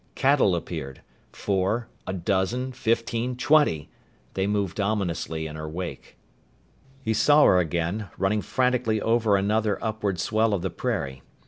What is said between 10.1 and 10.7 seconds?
swell of